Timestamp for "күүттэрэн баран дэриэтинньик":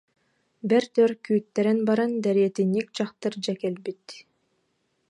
1.25-2.87